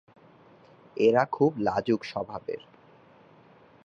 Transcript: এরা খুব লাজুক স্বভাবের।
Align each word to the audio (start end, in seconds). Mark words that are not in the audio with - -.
এরা 0.97 1.23
খুব 1.25 1.51
লাজুক 1.57 2.01
স্বভাবের। 2.05 2.61